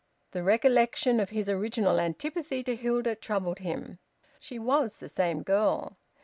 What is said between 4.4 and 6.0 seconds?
was the same girl.